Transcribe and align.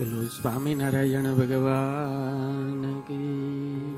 બોલો 0.00 0.24
સ્વામિનારાયણ 0.26 1.26
ભગવાન 1.36 2.84
કી 3.04 3.89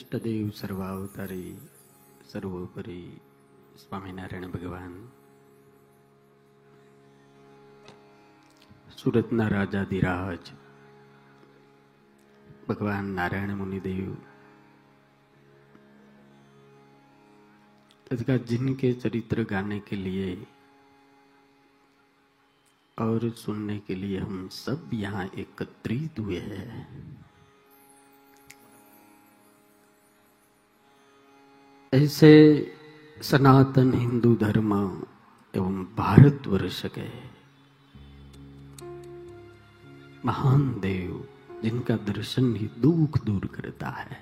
ઈષ્ટદેવ 0.07 0.47
સર્વાવતારી 0.55 1.53
સર્વોપરી 2.29 3.09
સ્વામિનારાયણ 3.77 4.53
ભગવાન 4.53 4.95
સુરતના 8.97 9.49
રાજાધિરાજ 9.49 10.53
भगवान 12.65 13.07
नारायण 13.15 13.55
मुनिदेव 13.55 14.11
इसका 18.11 18.37
जिनके 18.49 18.93
चरित्र 18.95 19.45
गाने 19.45 19.79
के 19.81 19.97
लिए 19.99 20.29
और 22.99 23.29
सुनने 23.37 23.79
के 23.81 23.95
लिए 23.95 24.19
हम 24.21 24.49
सब 24.55 24.91
यहाँ 24.95 25.25
एकत्रित 25.39 26.19
हुए 26.19 26.39
हैं 26.41 27.16
ऐसे 31.97 32.33
सनातन 33.17 33.93
हिंदू 33.95 34.35
धर्म 34.37 34.73
एवं 35.55 35.85
भारतवर्ष 35.97 36.83
के 36.95 37.09
महान 40.25 40.69
देव 40.81 41.13
जिनका 41.63 41.97
दर्शन 42.07 42.55
ही 42.57 42.69
दुख 42.81 43.25
दूर 43.25 43.47
करता 43.55 43.91
है 44.01 44.21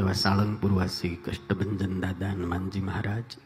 એવા 0.00 0.14
સાળંગપુરવાસી 0.14 1.16
કષ્ટભંજન 1.24 1.92
દાદા 2.00 2.32
હનુમાનજી 2.32 2.80
મહારાજ 2.80 3.36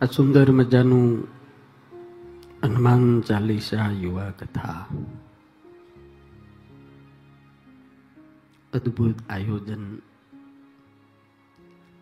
આ 0.00 0.08
સુંદર 0.16 0.50
મજાનું 0.52 1.06
હનુમાન 2.62 3.06
ચાલીસા 3.22 3.88
યુવા 4.02 4.30
કથા 4.40 4.76
અદ્ભુત 8.73 9.15
આયોજન. 9.29 9.95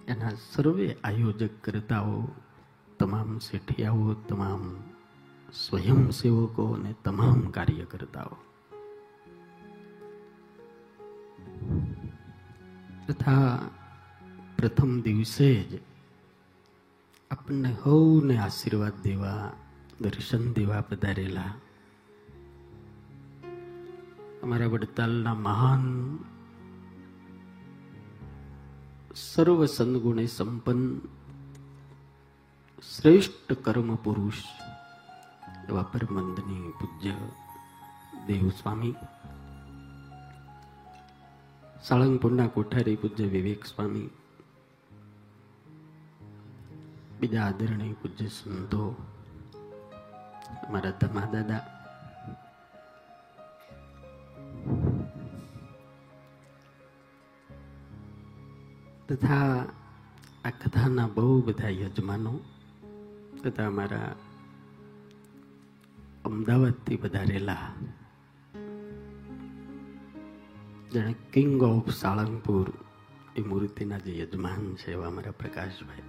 એના 0.08 0.30
સર્વે 0.52 0.98
આયોજક 1.04 1.50
કરતાઓ, 1.62 2.28
તમામ 3.00 3.40
શેઠિયાઓ, 3.40 4.14
તમામ 4.14 4.76
સ્વયંસેવકો 5.54 6.66
અને 6.66 6.96
તમામ 7.04 7.42
કાર્યકર્તાઓ. 7.42 8.38
તથા 13.08 13.60
પ્રથમ 14.58 15.02
દિવસે 15.02 15.64
જ 15.64 15.80
આપણને 17.32 17.76
હૌને 17.86 18.38
આશીર્વાદ 18.38 18.94
દેવા, 19.04 19.54
દર્શન 20.02 20.54
દેવા 20.54 20.82
પધારેલા. 20.82 21.54
અમારા 24.44 24.66
વડતાલના 24.66 25.34
મહાન 25.34 26.18
સર્વ 29.20 29.66
સદગુણે 29.66 30.26
સંપન્ન, 30.26 31.00
શ્રેષ્ઠ 32.98 33.54
કર્મ 33.54 33.96
પુરુષ 33.96 34.34
એવા 35.70 35.84
પરમંદની 35.84 36.72
પૂજ્ય 36.80 37.14
દેવ 38.28 38.50
સ્વામી 38.50 38.96
સાળંગપુરના 41.84 42.48
કોઠારી 42.48 42.96
પૂજ્ય 42.96 43.26
વિવેક 43.26 43.66
સ્વામી. 43.66 44.10
બીજા 47.20 47.44
આદરણીય 47.44 47.94
પૂજ્ય 47.94 48.28
સંતો, 48.28 48.96
અમારા 50.68 50.90
ધમા 50.90 51.28
દાદા. 51.32 51.79
તથા 59.10 59.66
આ 60.46 60.50
કથાના 60.50 61.08
બહુ 61.08 61.42
બધા 61.42 61.70
યજમાનો, 61.70 62.40
તથા 63.44 63.66
અમારા 63.66 64.16
અમદાવાદથી 66.26 66.96
વધારેલા 66.96 67.74
જેણે 70.92 71.16
કિંગ 71.34 71.62
ઓફ 71.62 71.90
સાળંગપુર 71.90 72.74
એ 73.36 73.42
મૂર્તિના 73.42 73.98
જે 73.98 74.20
યજમાન 74.20 74.76
છે 74.76 74.92
એવા 74.92 75.08
અમારા 75.08 75.32
પ્રકાશભાઈ. 75.32 76.08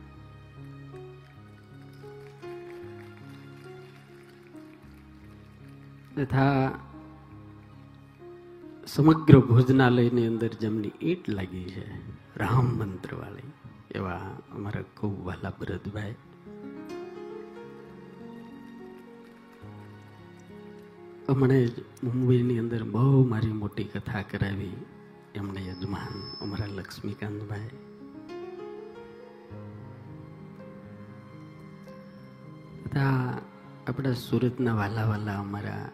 તથા 6.17 6.90
સમગ્ર 8.95 9.39
ભોજનાલયની 9.39 10.27
અંદર 10.27 10.49
જેમની 10.49 10.93
ઈટ 11.03 11.29
લાગી 11.29 11.65
છે. 11.65 11.85
રામ 12.39 12.65
મંત્ર 12.65 13.15
વાળી 13.15 13.53
એવા 13.95 14.21
અમારા 14.55 14.83
ખૂબ 14.83 15.27
વાલા 15.27 15.53
ભરતભાઈ. 15.61 16.15
હમણે 21.29 21.67
જ 21.67 21.71
મુંબઈની 22.05 22.59
અંદર 22.59 22.85
બહુ 22.85 23.29
મારી 23.29 23.53
મોટી 23.53 23.85
કથા 23.85 24.23
કરાવી 24.23 24.77
એમણે 25.35 25.67
યજમાન 25.67 26.37
અમારા 26.41 26.67
લક્ષ્મીકાંતભાઈ. 26.67 27.71
તથા 32.85 33.39
આપણા 33.87 34.13
સુરતના 34.13 34.75
વાલા 34.75 35.05
વાલા 35.05 35.35
અમારા 35.35 35.89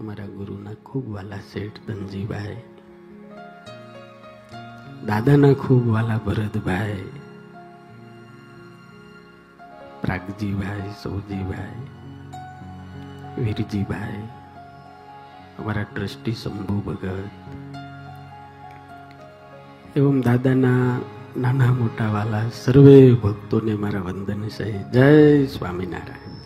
અમારા 0.00 0.26
ગુરુના 0.26 0.74
ખૂબ 0.84 1.06
વાલા 1.14 1.38
શેઠ 1.52 1.78
ધનજીભાઈ, 1.86 2.56
દાદાના 5.06 5.52
ખૂબ 5.52 5.84
વાલા 5.88 6.18
ભરતભાઈ, 6.26 7.06
પ્રાગજીભાઈ, 10.02 10.92
સૌજીભાઈ, 11.02 11.80
વીરજીભાઈ, 13.38 14.22
અમારા 15.58 15.86
ટ્રસ્ટી 15.94 16.32
શંભુ 16.32 16.76
ભગત, 16.80 17.30
એવમ 19.96 20.20
દાદાના 20.20 20.84
નાના 21.36 21.72
મોટા 21.72 22.10
વાલા 22.10 22.44
સર્વે 22.54 23.14
ભક્તોને 23.14 23.74
મારા 23.74 24.00
વંદન 24.00 24.42
છે. 24.48 24.68
જય 24.90 25.10
સ્વામિનારાયણ. 25.46 26.36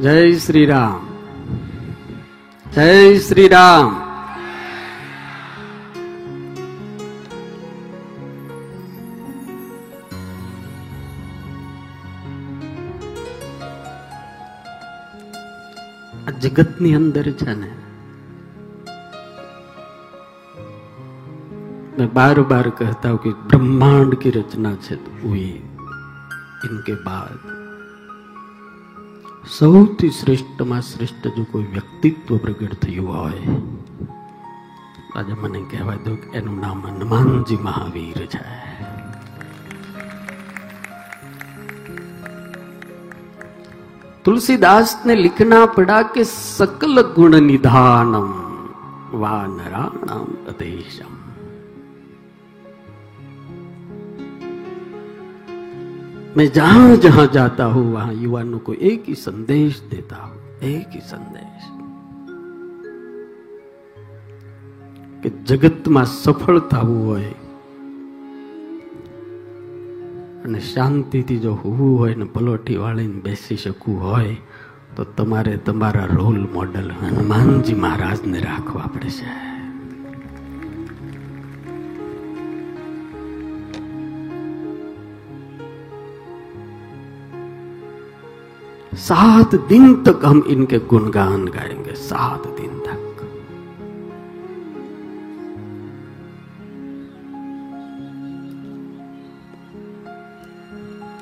જય 0.00 0.38
શ્રી 0.38 0.66
રામ. 0.66 1.03
જય 2.74 3.18
શ્રી 3.24 3.48
રામ 3.50 3.90
જગતની 16.44 16.94
અંદર 16.98 17.26
છે 17.40 17.54
ને, 17.60 17.70
મેં 21.96 22.08
બાર 22.16 22.36
બાર 22.50 22.66
કહેતા 22.78 23.12
હું 23.14 23.20
કે 23.24 23.30
બ્રહ્માંડ 23.50 24.12
કી 24.24 24.34
રચના 24.38 24.76
છે 24.86 24.94
ઇનકે 26.66 26.94
બાદ. 27.06 27.63
સૌથી 29.48 30.10
શ્રેષ્ઠમાં 30.10 30.80
શ્રેષ્ઠ 30.80 31.28
જો 31.28 31.44
કોઈ 31.44 31.62
વ્યક્તિત્વ 31.62 32.36
પ્રગટ 32.36 32.74
થયું 32.74 33.18
હોય, 33.18 33.32
આજે 35.16 35.32
મને 35.32 35.60
કહેવાય 35.70 35.96
દો 35.96 36.14
કે 36.14 36.38
એનું 36.38 36.60
નામ 36.60 36.86
હનુમાનજી 36.86 37.56
મહાવીર 37.56 38.26
છે. 38.26 38.40
તુલસીદાસ 44.24 44.96
ને 45.06 45.14
લિખના 45.14 45.66
પડા 45.66 46.02
કે 46.02 46.22
સકલ 46.22 47.02
ગુણ 47.02 47.42
નિધાનમ 47.42 48.32
વા 49.12 49.30
વાનરાણામ 49.30 50.46
અદેશમ. 50.48 51.23
मैं 56.37 56.47
जहां 56.51 56.95
जहां 56.97 57.27
जाता 57.33 57.65
हूं 57.65 57.83
वहां 57.91 58.13
युवाओं 58.15 58.59
को 58.59 58.73
एक 58.83 59.03
ही 59.07 59.15
संदेश 59.17 59.81
देता 59.91 60.15
हूं 60.15 60.69
एक 60.69 60.89
ही 60.93 61.01
संदेश 61.07 61.79
કે 65.23 65.29
જગતમાં 65.45 66.03
સફળ 66.05 66.59
થવું 66.59 66.99
હોય 67.05 67.31
અને 70.43 70.59
શાંતિથી 70.59 71.39
જો 71.39 71.53
હોવું 71.55 71.97
હોય 71.97 72.15
ને 72.15 72.25
પલોઠી 72.25 72.77
વાળીને 72.77 73.19
બેસી 73.21 73.57
શકવું 73.57 73.99
હોય 73.99 74.35
તો 74.95 75.05
તમારે 75.17 75.55
તમારા 75.57 76.07
રોલ 76.13 76.39
મોડલ 76.53 76.89
હનુમાનજી 77.01 77.75
મહારાજને 77.75 78.39
રાખવા 78.39 78.87
પડશે 78.87 79.52
सात 88.99 89.55
दिन 89.69 89.93
तक 90.03 90.21
हम 90.25 90.43
इनके 90.47 90.79
गुणगान 90.89 91.45
गाएंगे 91.47 91.93
सात 92.01 92.47
दिन 92.57 92.79
तक 92.79 93.05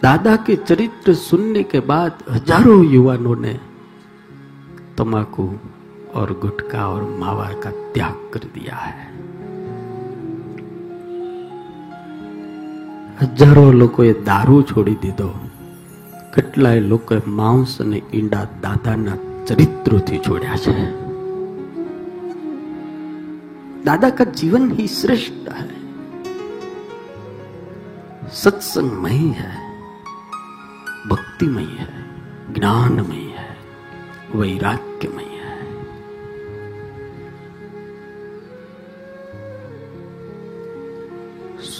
दादा 0.04 0.36
के 0.46 0.56
चरित्र 0.56 1.14
सुनने 1.14 1.64
के 1.66 1.80
बाद 1.86 2.24
हजारों 2.30 2.84
युवानों 2.86 3.36
ने 3.36 3.60
तमाकू 4.98 5.50
और 6.16 6.34
गुटखा 6.40 6.88
और 6.88 7.04
मावा 7.20 7.52
का 7.64 7.72
त्याग 7.94 8.30
कर 8.34 8.48
दिया 8.54 8.76
है 8.76 9.16
હજારો 13.20 13.64
લોકોએ 13.74 14.14
દારૂ 14.26 14.58
છોડી 14.64 14.96
દીધો 14.96 15.30
કેટલાય 16.36 16.88
લોકોએ 16.92 17.20
માંસ 17.40 17.74
અને 17.82 18.00
ઈંડા 18.14 18.46
દાદાના 18.64 19.18
ચરિત્રોથી 19.48 20.24
છોડ્યા 20.28 20.64
છે 20.66 20.78
दादा 23.86 24.10
का 24.12 24.24
जीवन 24.32 24.64
ही 24.72 24.86
श्रेष्ठ 24.94 25.46
है 25.58 25.68
सत्संगमय 28.34 29.22
है 29.38 29.52
भक्तिमय 31.10 31.70
है 31.82 31.88
ज्ञानमय 32.54 33.24
है 33.38 33.48
वैराग्यमय 34.32 34.81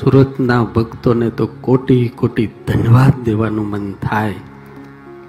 સુરતના 0.05 0.65
ભક્તોને 0.65 1.31
તો 1.31 1.47
કોટી 1.47 2.09
કોટી 2.09 2.47
ધન્યવાદ 2.47 3.25
દેવાનું 3.25 3.71
મન 3.71 3.93
થાય 3.93 4.35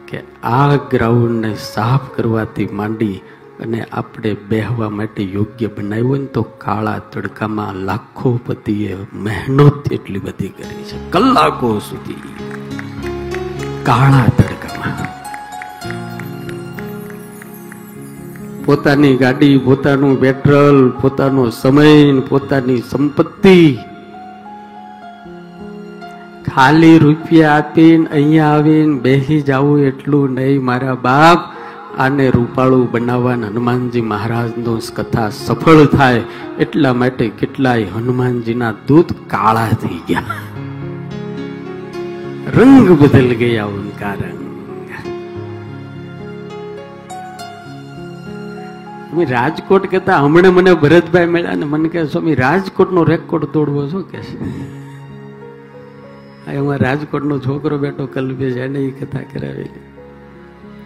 કે 0.07 0.21
આ 0.43 0.75
ગ્રાઉન્ડને 0.75 1.55
સાફ 1.55 2.15
કરવાથી 2.15 2.69
માંડી 2.73 3.21
અને 3.59 3.85
આપણે 3.91 4.35
બેહવા 4.49 4.89
માટે 4.89 5.23
યોગ્ય 5.23 5.67
બનાવ્યું 5.67 6.19
ને 6.19 6.25
તો 6.25 6.41
કાળા 6.41 6.99
તડકામાં 6.99 7.73
લાખો 7.73 8.39
પતિએ 8.45 8.97
મહેનત 9.13 9.91
એટલી 9.91 10.19
બધી 10.19 10.47
કરી 10.47 10.83
છે. 10.83 11.11
કલાકો 11.11 11.79
સુધી. 11.79 12.15
કાળા 13.83 14.25
તડકામાં. 14.37 14.97
પોતાની 18.65 19.17
ગાડી, 19.17 19.57
પોતાનું 19.57 20.21
પેટ્રોલ 20.21 20.89
પોતાનો 20.89 21.49
સમય 21.49 22.19
પોતાની 22.19 22.77
સંપત્તિ 22.77 23.77
ખાલી 26.55 26.97
રૂપિયા 26.99 27.51
આપીને 27.51 28.09
અહીંયા 28.09 28.47
આવીને 28.47 28.97
બેસી 28.99 29.41
જવું 29.41 29.79
એટલું 29.81 30.33
નહીં. 30.33 30.63
મારા 30.63 30.95
બાપ 30.95 31.39
આને 31.99 32.25
રૂપાળું 32.29 32.83
બનાવવા 32.91 33.33
હનુમાનજી 33.33 34.01
મહારાજનો 34.01 34.75
કથા 34.95 35.29
સફળ 35.29 35.85
થાય 35.85 36.21
એટલા 36.59 36.93
માટે 36.93 37.29
કેટલાય 37.29 37.87
હનુમાનજીના 37.95 38.73
દૂત 38.87 39.15
કાળા 39.27 39.71
થઈ 39.81 39.99
ગયા. 40.09 40.37
રંગ 42.57 42.87
બદલ 43.01 43.33
ગયા 43.33 43.65
ઉનકા 43.65 44.13
રંગ. 44.13 44.39
રાજકોટ 49.29 49.89
કહેતા 49.91 50.19
હમણાં 50.19 50.53
મને 50.53 50.73
ભરતભાઈ 50.73 51.25
મળ્યા 51.25 51.55
ને 51.55 51.65
મને 51.65 51.89
કહે, 51.89 52.05
સ્વામી, 52.05 52.35
રાજકોટનો 52.35 53.03
રેકોર્ડ 53.03 53.45
તોડવો 53.45 53.87
શું 53.87 54.03
કે 54.11 54.19
એમાં 56.51 56.77
રાજકોટનો 56.77 57.39
છોકરો 57.39 57.77
બેઠો 57.77 58.05
કલ્પેશ, 58.05 58.55
એને 58.55 58.79
એ 58.79 58.91
કથા 58.91 59.19
કરાવેલી. 59.19 59.79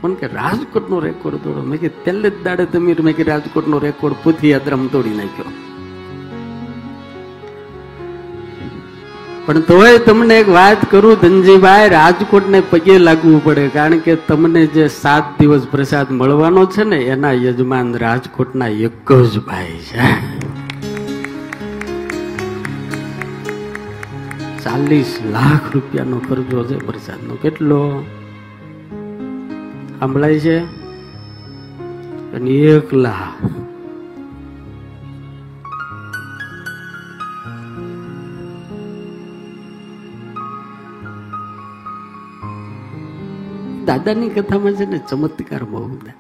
પણ 0.02 0.14
કે 0.14 0.28
રાજકોટનો 0.28 1.00
રેકોર્ડ 1.00 1.38
તોડો. 1.38 1.62
મેં 1.62 1.80
કે 1.80 1.88
તેલે 1.88 2.30
જ 2.30 2.44
દાડે 2.44 2.66
તમે 2.66 2.96
મેં 3.04 3.16
કે 3.16 3.24
રાજકોટનો 3.24 3.80
રેકોર્ડ 3.80 4.16
પૂથી 4.24 4.50
યાત્રામાં 4.50 4.92
તોડી 4.92 5.10
નાખ્યો. 5.10 5.46
પણ 9.46 9.60
તોય 9.60 9.98
તમને 9.98 10.40
એક 10.40 10.50
વાત 10.50 10.92
કરું, 10.92 11.16
ધનજીભાઈ, 11.22 11.90
રાજકોટને 11.90 12.64
પગે 12.70 12.98
લાગવું 12.98 13.44
પડે, 13.44 13.68
કારણ 13.68 13.98
કે 13.98 14.16
તમને 14.16 14.66
જે 14.66 14.88
સાત 14.88 15.24
દિવસ 15.40 15.68
પ્રસાદ 15.72 16.12
મળવાનો 16.12 16.66
છે 16.66 16.84
ને, 16.84 16.98
એના 16.98 17.32
યજમાન 17.32 17.96
રાજકોટના 17.96 18.68
એક 18.68 19.12
જ 19.12 19.40
ભાઈ 19.40 19.66
છે. 19.66 20.57
ચાલીસ 24.68 25.20
લાખ 25.32 25.74
રૂપિયાનો 25.74 26.20
ખર્ચો 26.20 26.64
છે. 26.64 26.86
પ્રસાદનો 26.86 27.36
કેટલો? 27.36 28.06
સાંભળાય 30.00 30.40
છે? 30.40 30.60
અને 32.34 32.50
એક 32.50 32.94
લાખ. 32.94 33.46
દાદાની 43.86 44.30
કથામાં 44.30 44.74
છે 44.74 44.86
ને, 44.86 45.00
ચમત્કાર 45.10 45.64
બહુ 45.64 45.88
બધા 45.88 46.14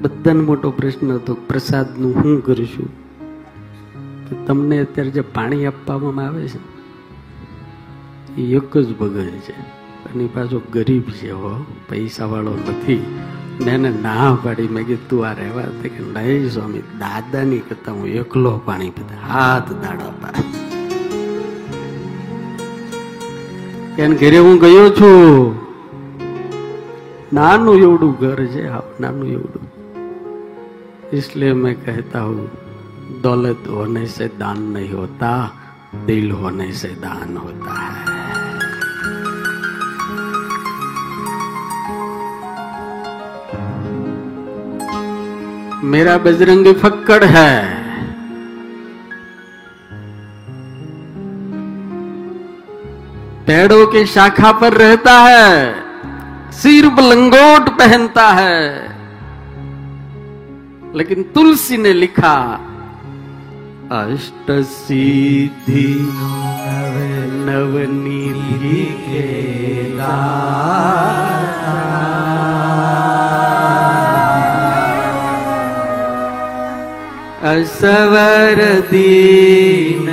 બધાનો 0.00 0.42
મોટો 0.42 0.70
પ્રશ્ન 0.70 1.12
હતો, 1.12 1.34
પ્રસાદનું 1.34 2.22
શું 2.22 2.44
કરીશું? 2.44 3.11
તમને 4.45 4.77
અત્યારે 4.79 5.11
જે 5.11 5.23
પાણી 5.33 5.65
આપવામાં 5.65 6.25
આવે 6.25 6.43
છે 6.47 6.59
એ 8.37 8.43
એક 8.51 8.73
જ 8.79 8.89
ભગત 8.93 9.37
છે 9.45 9.55
અને 10.07 10.25
પાછો 10.27 10.59
ગરીબ 10.73 11.07
છે 11.11 11.29
હો 11.33 11.51
પૈસા 11.89 12.27
વાળો 12.27 12.53
નથી 12.55 13.03
મેં 13.59 13.73
એને 13.75 13.91
ના 14.01 14.29
પાડી 14.43 14.69
મેં 14.69 14.83
કીધું 14.85 15.07
તું 15.09 15.27
આ 15.27 15.33
રહેવા 15.33 15.69
દે 15.81 15.89
કે 15.89 16.01
નહીં 16.07 16.49
સ્વામી 16.49 16.83
દાદાની 16.99 17.61
કરતા 17.61 17.95
હું 17.95 18.09
એકલો 18.15 18.51
પાણી 18.65 18.91
પીતા 18.91 19.21
હાથ 19.25 19.71
દાડા 19.81 20.11
પા 20.21 20.35
એને 23.97 24.15
ઘરે 24.15 24.39
હું 24.39 24.59
ગયો 24.59 24.85
છું 24.91 25.55
નાનું 27.33 27.83
એવડું 27.83 28.13
ઘર 28.19 28.39
છે 28.53 28.67
હા 28.67 28.85
નાનું 28.99 29.33
એવડું 29.33 29.65
इसलिए 31.13 31.53
मैं 31.55 31.75
कहता 31.75 32.19
हूं 32.19 32.60
दौलत 33.20 33.64
होने 33.70 34.06
से 34.06 34.26
दान 34.26 34.62
नहीं 34.62 34.92
होता, 34.92 35.56
दिल 35.94 36.30
होने 36.30 36.72
से 36.72 36.88
दान 36.88 37.36
होता 37.36 37.80
है। 37.80 38.12
मेरा 45.84 46.18
बजरंगी 46.18 46.72
फक्कड़ 46.72 47.24
है। 47.24 47.82
पेड़ों 53.46 53.86
की 53.86 54.06
शाखा 54.06 54.52
पर 54.52 54.72
रहता 54.72 55.12
है, 55.12 55.74
सिर 56.52 56.84
लंगोट 56.84 57.68
पहनता 57.68 58.28
है। 58.28 58.92
लेकिन 60.94 61.22
तुलसी 61.22 61.76
ने 61.76 61.92
लिखा 61.92 62.60
अष्ट 63.91 64.51
सिद्धि 64.71 65.87
नवनीति 67.47 68.83
के 69.07 69.47
असवर 77.47 78.59
दीन 78.91 80.10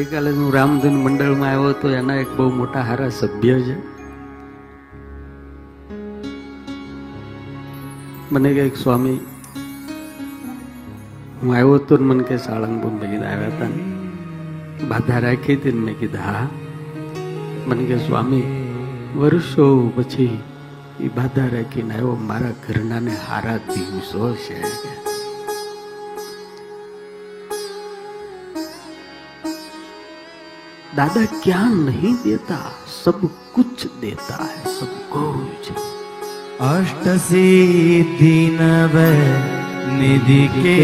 ગઈકાલે 0.00 0.30
હું 0.30 0.54
રામધૂન 0.54 0.92
મંડળમાં 0.92 1.48
આવ્યો 1.48 1.72
તો 1.72 1.90
એના 1.90 2.14
એક 2.14 2.36
બહુ 2.36 2.50
મોટા 2.50 2.80
હારા 2.80 3.08
સભ્ય 3.08 3.60
છે. 3.60 3.76
મને 8.32 8.54
કે 8.54 8.68
સ્વામી, 8.68 9.20
હું 11.42 11.54
આવ્યો 11.54 11.78
તો 11.78 11.96
ને 11.96 12.04
મને 12.04 12.22
કે 12.22 12.36
સાળંગપુર 12.36 12.90
મેં 12.90 13.10
કીધા 13.10 13.26
આવ્યા 13.26 13.48
હતા 13.48 13.66
બાધા 14.88 15.18
રાખી 15.18 15.54
હતી 15.54 15.72
ને 15.72 15.80
મેં 15.80 15.98
કીધા, 15.98 16.18
હા. 16.18 16.48
મને 17.66 17.84
કે 17.84 17.98
સ્વામી, 17.98 18.42
વર્ષો 19.16 19.92
પછી 19.96 20.38
એ 21.00 21.08
બાધા 21.08 21.46
રાખીને 21.46 21.94
આવ્યો, 21.94 22.14
મારા 22.14 22.50
ઘરનાને 22.68 23.16
હારા 23.28 23.56
દિવસો 23.56 24.34
છે 24.34 24.62
दादा 31.00 31.24
क्या 31.24 31.64
नहीं 31.64 32.14
देता? 32.14 32.56
सब 33.04 33.20
कुछ 33.54 33.86
देता 34.00 34.44
है, 34.44 34.74
सब 34.74 34.90
कुछ 35.12 35.70
अष्ट 36.60 37.08
सिद्धि 37.18 38.58
नव 38.60 38.96
निधि 39.96 40.48
के 40.48 40.76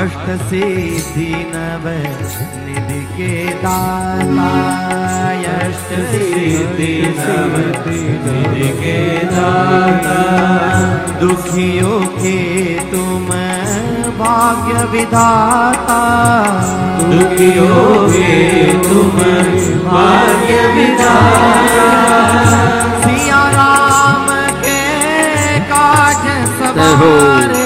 अष्ट 0.00 0.26
नव 1.54 1.88
निधि 1.88 2.65
के 3.16 3.34
दाता 3.62 4.48
अष्ट 5.52 5.90
सिद्धि 6.10 6.94
के 8.80 8.98
दाता 9.24 10.18
दुखियों 11.20 12.00
के 12.16 12.38
तुम 12.90 13.26
भाग्य 14.18 14.84
विधाता। 14.92 16.00
दुखियों 17.10 18.08
के 18.10 18.32
तुम 18.82 19.18
भाग्य 19.88 20.60
विधाता। 20.74 21.88
सिया 23.02 23.42
राम 23.50 24.26
के 24.64 24.82
काज 25.72 26.24
सवारे 26.58 27.65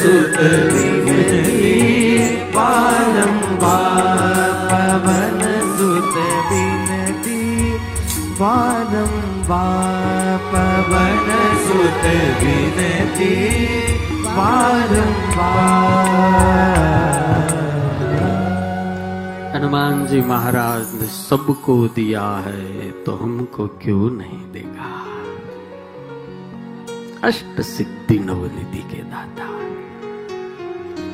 सुत 0.00 0.36
पवन 2.54 3.16
सुत 5.78 6.14
पवन 10.52 11.28
सुत 11.62 12.04
हनुमान 19.54 20.06
जी 20.06 20.20
महाराज 20.20 21.00
ने 21.00 21.06
सबको 21.06 21.88
दिया 21.88 22.42
है 22.46 22.90
तो 22.90 23.16
हमको 23.16 23.66
क्यों 23.66 24.10
नहीं 24.10 24.52
देगा? 24.52 24.90
अष्ट 27.28 27.60
सिद्धि 27.60 28.18
नवनिधि 28.18 28.78
के 28.78 29.02
दाता। 29.02 29.59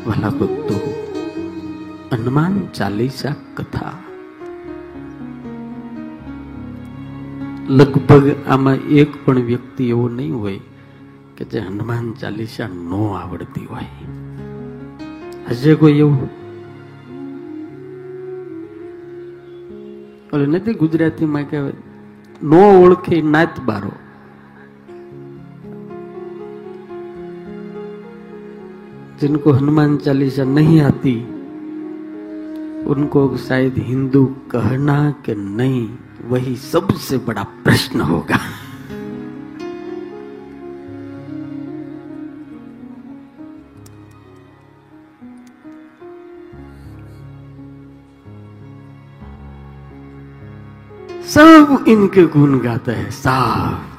વાલા 0.07 0.29
ભક્તો, 0.29 0.95
હનુમાન 2.13 2.67
ચાલીસા 2.75 3.35
કથા. 3.55 3.93
લગભગ 7.69 8.31
આમાં 8.49 8.75
એક 8.75 9.25
પણ 9.25 9.39
વ્યક્તિ 9.39 9.89
એવો 9.89 10.09
નહીં 10.09 10.39
હોય 10.39 10.61
કે 11.37 11.45
જે 11.45 11.59
હનુમાન 11.59 12.13
ચાલીસા 12.13 12.67
ન 12.67 12.93
આવડતી 13.17 13.67
હોય. 13.67 13.85
હજે 15.51 15.75
કોઈ 15.75 15.93
એવું? 15.93 16.29
નથી 20.37 20.75
ગુજરાતીમાં 20.75 21.51
કહેવાય, 21.51 21.73
નો 22.43 22.59
ઓળખે 22.59 23.23
નાત 23.23 23.61
બારો. 23.61 23.93
जिनको 29.21 29.53
हनुमान 29.53 29.97
चालीसा 29.97 30.45
नहीं 30.45 30.81
आती, 30.81 31.21
उनको 32.85 33.37
शायद 33.37 33.75
हिंदू 33.79 34.27
कहना 34.27 35.11
कि 35.11 35.35
नहीं, 35.35 35.99
वही 36.25 36.57
सबसे 36.57 37.19
बड़ा 37.19 37.43
प्रश्न 37.43 38.01
होगा। 38.01 38.39
सब 51.27 51.85
इनके 51.89 52.23
गुण 52.27 52.59
गाते 52.59 52.93
हैं, 52.93 53.11
साफ़। 53.11 53.97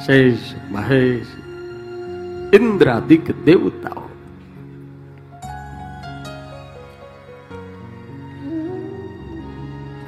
शेष, 0.00 0.54
महेश 0.72 1.37
ઇન્દ્રાદિક 2.52 3.44
દેવતાઓ. 3.44 4.02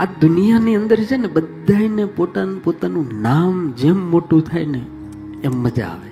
આ 0.01 0.05
દુનિયાની 0.05 0.77
અંદર 0.77 0.97
છે 0.97 1.17
ને 1.17 1.29
બધાને 1.29 2.05
પોતાનું 2.05 2.65
પોતાનું 2.65 3.09
નામ 3.23 3.73
જેમ 3.73 4.11
મોટું 4.11 4.43
થાય 4.43 4.67
ને 4.67 4.83
એમ 5.45 5.53
મજા 5.53 5.87
આવે. 5.87 6.11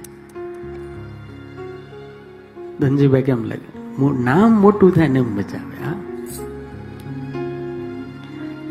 ધનજીભાઈ 2.81 3.23
કેમ 3.23 3.45
લાગે? 3.45 3.79
નામ 4.25 4.61
મોટું 4.61 4.91
થાય 4.91 5.09
ને 5.09 5.19
એમ 5.19 5.37
મજા 5.37 5.59
આવે, 5.59 5.79
હા? 5.85 5.95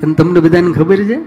અને 0.04 0.13
તમને 0.13 0.39
બધાને 0.39 0.72
ખબર 0.72 0.98
છે, 1.04 1.17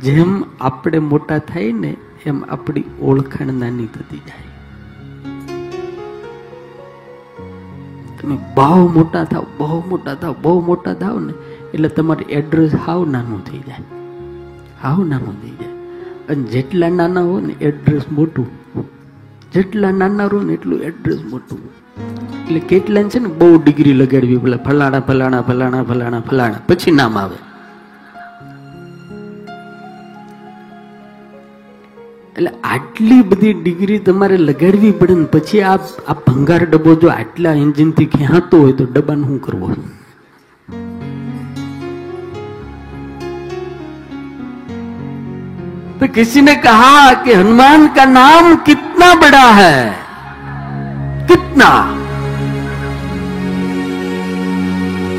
જેમ 0.00 0.44
આપણે 0.60 0.98
મોટા 0.98 1.38
થાય 1.38 1.72
ને 1.72 1.96
એમ 2.26 2.44
આપણી 2.44 2.84
ઓળખાણ 3.02 3.52
નાની 3.52 3.86
થતી 3.86 4.16
જાય. 4.16 4.53
તમે 8.24 8.38
બહુ 8.54 8.88
મોટા 8.88 9.24
થાવ 9.24 9.46
બહુ 9.58 9.82
મોટા 9.88 10.14
થાવ 10.14 10.34
બહુ 10.42 10.60
મોટા 10.66 10.94
થાવ 10.94 11.20
ને, 11.20 11.32
એટલે 11.74 11.88
તમારું 11.88 12.30
એડ્રેસ 12.30 12.74
હાવ 12.74 13.10
નાનું 13.10 13.44
થઈ 13.44 13.58
જાય. 13.58 13.84
હાવ 14.82 15.04
નાનું 15.04 15.42
થઈ 15.42 15.50
જાય. 15.50 15.68
અને 16.28 16.42
જેટલા 16.42 16.88
નાના 16.88 17.20
હો 17.20 17.40
ને 17.40 17.52
એડ્રેસ 17.52 18.02
મોટું. 18.12 18.46
જેટલા 19.54 19.90
નાના 19.90 20.24
રહો 20.24 20.42
ને 20.42 20.52
એટલું 20.52 20.80
એડ્રેસ 20.80 21.20
મોટું. 21.30 21.58
એટલે 22.46 22.60
કેટલા 22.60 23.02
છે 23.02 23.18
ને 23.18 23.28
બહુ 23.28 23.62
ડિગ્રી 23.64 23.92
લગાડવી, 23.92 24.36
પેલા 24.36 24.56
ફલાણા 24.56 25.00
ફલાણા 25.00 25.42
ફલાણા 25.42 25.82
ફલાણા 25.82 26.20
ફલાણા, 26.20 26.60
પછી 26.68 26.90
નામ 26.90 27.18
આવે. 27.18 27.53
એટલે 32.33 32.51
આટલી 32.69 33.21
બધી 33.29 33.53
ડિગ્રી 33.59 34.01
તમારે 34.07 34.37
લગાડવી 34.41 34.97
પડે 34.99 35.15
ને 35.21 35.29
પછી 35.33 35.63
આ 35.69 35.77
આ 36.07 36.17
ભંગાર 36.25 36.61
ડબ્બો 36.65 36.99
જો 37.03 37.09
આટલા 37.13 37.55
એન્જિનથી 37.63 38.09
ખેંચતો 38.15 38.61
હોય 38.63 38.77
તો 38.79 38.87
ડબ્બાને 38.89 39.25
શું 39.29 39.39
કરવો 39.47 39.71
तो 45.99 46.07
किसी 46.09 46.41
ने 46.41 46.55
कहा 46.57 47.13
कि 47.23 47.33
हनुमान 47.33 47.87
का 47.95 48.05
नाम 48.09 48.55
कितना 48.65 49.07
बड़ा 49.15 49.47
है 49.53 49.73
कितना 51.27 51.71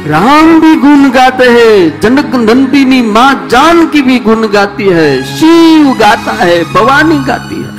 राम 0.07 0.59
भी 0.59 0.75
गुण 0.75 1.09
गाते 1.09 1.45
हैं, 1.45 2.01
जनक 2.01 2.35
नंदिनी 2.35 3.01
माँ 3.01 3.47
जान 3.47 3.87
की 3.87 4.01
भी 4.01 4.19
गुण 4.19 4.47
गाती 4.47 4.83
है, 4.83 5.23
शिव 5.23 5.95
गाता 5.99 6.31
है, 6.31 6.63
भवानी 6.73 7.17
गाती 7.19 7.55
है। 7.55 7.75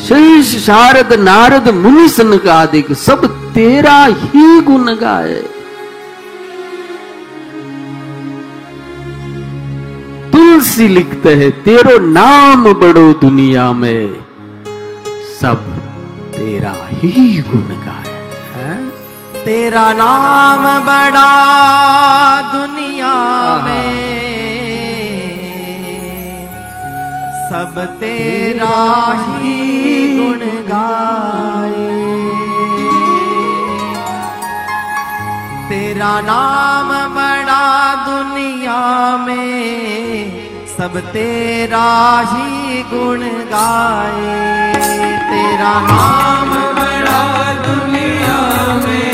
शेष 0.00 0.66
शारद 0.66 1.12
नारद 1.12 1.68
मुनि 1.74 2.08
सन 2.08 2.30
सनकादिक 2.30 2.92
सब 2.92 3.52
तेरा 3.54 4.04
ही 4.04 4.60
गुण 4.60 4.94
गाए। 4.94 5.42
तुलसी 10.32 10.88
लिखते 10.88 11.34
हैं, 11.34 11.50
तेरो 11.62 11.98
नाम 11.98 12.72
बड़ो 12.72 13.12
दुनिया 13.12 13.72
में, 13.72 14.16
सब 15.40 15.64
तेरा 16.36 16.74
ही 16.90 17.38
गुण 17.38 17.60
गाए। 17.60 17.93
तेरा 19.44 19.92
नाम 19.92 20.62
बड़ा 20.84 21.30
दुनिया 22.52 23.14
में। 23.64 24.04
सब 27.50 27.96
तेरा 28.00 28.78
ही 29.28 29.58
गुण 30.18 30.40
गाए। 30.46 31.94
तेरा 35.68 36.20
नाम 36.20 36.88
बड़ा 37.14 37.94
दुनिया 37.94 39.16
में। 39.16 39.54
सब 40.78 41.00
तेरा 41.00 42.20
ही 42.32 42.82
गुण 42.82 43.20
गाए। 43.26 44.74
तेरा 45.30 45.74
नाम 45.80 46.50
बड़ा 46.50 47.52
दुनिया 47.54 48.74
में। 48.86 49.13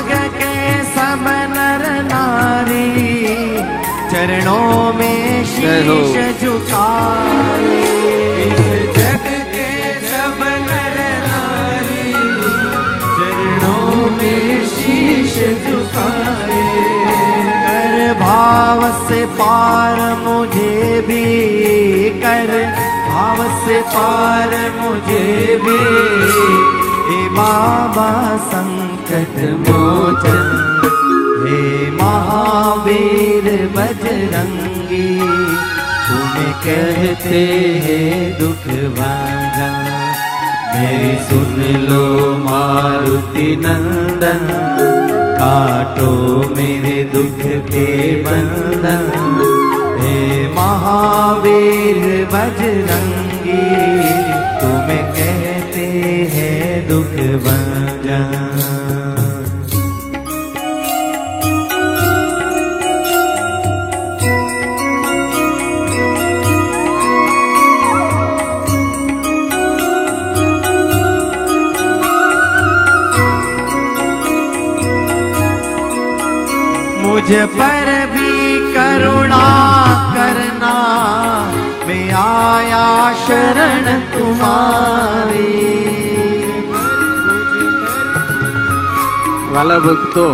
कर 17.61 18.13
भाव 18.19 18.81
से 19.07 19.25
पार 19.25 19.97
मुझे 20.19 21.01
भी 21.07 21.25
कर, 22.09 22.51
भाव 23.09 23.65
से 23.65 23.81
पार 23.81 24.49
मुझे 24.81 25.59
भी। 25.63 25.79
हे 27.07 27.29
बाबा 27.29 28.37
संकट 28.37 29.35
मोचन, 29.59 30.43
हे 31.45 31.91
महावीर 31.91 33.69
बजरंगी। 33.75 35.30
कहते 36.64 37.42
हैं 37.84 38.38
दुख 38.38 38.66
भागा 38.98 39.70
मेरी 40.74 41.14
सुन 41.26 41.54
लो 41.88 42.04
मारुति 42.40 43.46
नंदन 43.56 44.44
काटो 45.38 46.10
मेरे 46.56 47.02
दुख 47.14 47.40
के 47.70 47.86
बंधन 48.24 49.06
हे 50.00 50.18
महावीर 50.54 52.02
बजरंगी 52.34 53.62
तुम्हें 54.60 55.04
कहते 55.18 55.86
हैं 56.34 56.88
दुख 56.88 57.14
भंजन 57.46 58.99
मुझ 77.20 77.28
पर 77.54 77.88
भी 78.12 78.32
करुणा 78.74 79.44
करना 80.14 80.74
मैं 81.86 82.04
आया 82.20 82.86
शरण 83.26 83.86
तुम्हारी 84.12 85.54
વાલા 89.50 89.76
ભક્તો 89.80 90.24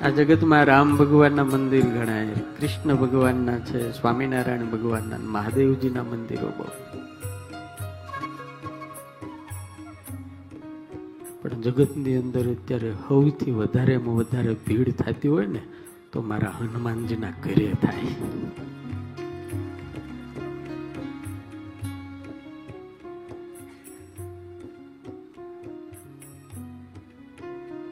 આ 0.00 0.10
જગતમાં 0.16 0.62
રામ 0.64 0.88
ભગવાનના 1.00 1.44
મંદિર 1.44 1.86
ગણાય 1.88 2.46
કૃષ્ણ 2.56 2.98
ભગવાનના 3.02 3.58
છે 3.68 3.82
સ્વામિનારાયણ 3.98 4.72
ભગવાનના 4.72 5.20
મહાદેવજીના 5.34 6.06
મંદિરો 6.08 6.50
બહુ 6.56 6.93
પણ 11.54 11.62
જગતની 11.62 12.16
અંદર 12.16 12.46
અત્યારે 12.48 12.90
સૌથી 13.04 13.52
વધારેમાં 13.52 14.18
વધારે 14.18 14.54
ભીડ 14.64 14.90
થતી 14.96 15.30
હોય 15.30 15.46
ને 15.48 15.62
તો 16.10 16.22
મારા 16.22 16.56
હનુમાનજીના 16.58 17.34
ઘરે 17.40 17.70
થાય 17.82 18.12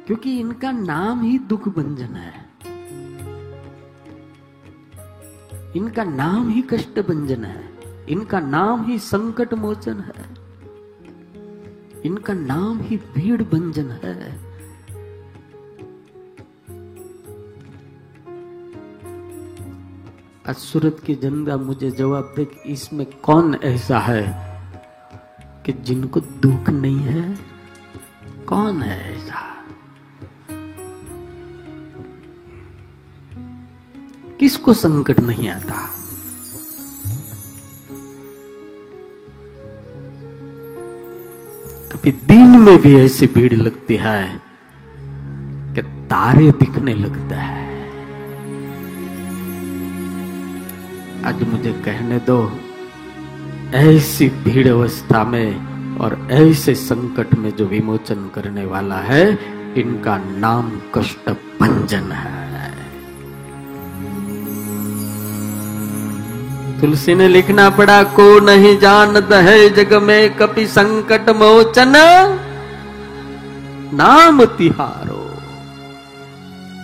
क्योंकि 0.07 0.31
इनका 0.41 0.71
नाम 0.73 1.23
ही 1.23 1.39
दुख 1.49 1.69
भंजन 1.69 2.15
है 2.17 2.33
इनका 5.77 6.05
नाम 6.05 6.49
ही 6.49 6.63
कष्ट 6.63 7.01
भंजन 7.01 7.45
है 7.45 7.61
इनका 8.09 8.41
नाम 8.49 8.85
ही 8.85 8.99
संकट 8.99 9.53
मोचन 9.55 10.01
है 10.01 10.25
इनका 12.06 12.34
नाम 12.34 12.80
ही 12.82 12.98
भीड़ 12.98 13.42
भंजन 13.42 13.92
है। 13.92 14.54
सूरत 20.54 21.02
की 21.06 21.16
जनता 21.16 21.58
मुझे 21.58 21.92
जवाब 21.92 22.34
दे 22.36 22.46
कि 22.46 22.70
इसमें 22.70 23.06
कौन 23.06 23.56
ऐसा 23.56 24.00
है 24.00 24.54
कि 25.66 25.74
जिनको 25.74 26.20
दुख 26.20 26.70
नहीं 26.70 26.98
है? 26.98 27.40
कौन 28.48 28.82
है 28.82 29.16
ऐसा? 29.16 29.66
किसको 34.40 34.74
संकट 34.74 35.20
नहीं 35.20 35.50
आता? 35.50 36.03
कभी 42.04 42.12
दिन 42.28 42.60
में 42.60 42.78
भी 42.82 42.96
ऐसी 42.96 43.28
भीड़ 43.28 43.54
लगती 43.54 43.96
है 43.96 44.42
कि 45.76 45.82
तारे 45.82 46.52
दिखने 46.52 46.94
लगता 46.94 47.36
है। 47.36 47.86
आज 51.26 51.44
मुझे 51.44 51.72
कहने 51.86 52.20
दो, 52.20 52.52
ऐसी 53.74 54.30
भीड़ 54.44 54.68
अवस्था 54.68 55.24
में 55.24 55.98
और 55.98 56.28
ऐसे 56.32 56.76
संकट 56.76 57.36
में 57.36 57.50
जो 57.56 57.66
विमोचन 57.66 58.30
करने 58.36 58.66
वाला 58.66 59.00
है, 59.02 59.26
इनका 59.78 60.18
नाम 60.18 60.72
कष्ट 60.96 61.30
भंजन 61.62 62.12
है। 62.12 62.53
तुलसी 66.84 67.14
ने 67.16 67.28
लिखना 67.28 67.70
पड़ा, 67.70 68.04
को 68.16 68.24
नहीं 68.40 68.78
जानत 68.78 69.30
है 69.44 69.70
जग 69.70 69.94
में 70.04 70.36
कपि 70.38 70.66
संकट 70.68 71.30
मोचन। 71.30 71.94
नाम 73.94 74.44
तिहारो, 74.58 75.22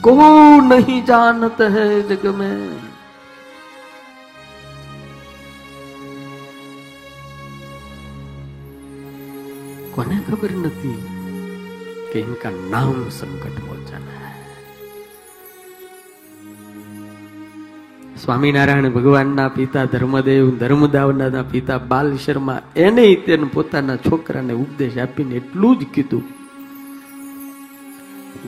को 0.03 0.15
नहीं 0.67 1.01
जानत 1.03 1.57
है 1.73 1.87
जग 2.07 2.25
में। 2.35 2.79
कोने 9.95 10.19
खबर 10.21 10.55
नहीं 10.57 10.95
कि 12.11 12.19
इनका 12.19 12.49
नाम 12.69 13.09
संकट 13.11 13.63
मोचन 13.63 14.07
है। 14.15 14.28
સ્વામિનારાયણ 18.19 18.89
ભગવાનના 18.89 19.47
પિતા 19.47 19.85
ધર્મદેવ, 19.85 20.45
ધર્મદાવના 20.57 21.43
પિતા 21.51 21.77
બાલ 21.91 22.09
શર્મા, 22.17 22.61
એને 22.75 23.05
તેને 23.25 23.47
પોતાના 23.53 23.95
છોકરાને 23.97 24.53
ઉપદેશ 24.53 24.97
આપીને 24.97 25.35
એટલું 25.35 25.79
જ 25.79 25.87
કીધું. 25.93 26.25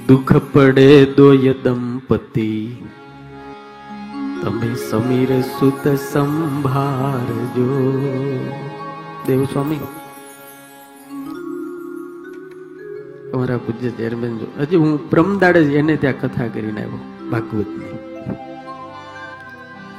દુઃખ 0.07 0.33
પડે 0.53 0.87
દોય 1.17 1.53
દંપતિ, 1.63 2.49
તમે 4.41 4.69
સમીર 4.89 5.31
સુત 5.55 5.83
સંભાળજો 6.11 7.69
દેવ 9.27 9.41
સ્વામી, 9.45 9.81
અમારા 13.33 13.57
પૂજ્ય 13.57 13.91
ચેરમેન 13.97 14.33
જો, 14.37 14.47
હજી 14.61 14.75
હું 14.75 14.93
પ્રમદાડે 15.09 15.61
એને 15.81 15.95
ત્યાં 15.97 16.21
કથા 16.21 16.47
કરીને 16.47 16.81
આવ્યો, 16.81 17.03
ભાગવતની. 17.31 18.10